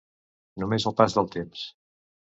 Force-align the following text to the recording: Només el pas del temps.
Només 0.63 0.87
el 0.91 0.97
pas 1.03 1.19
del 1.19 1.31
temps. 1.39 1.67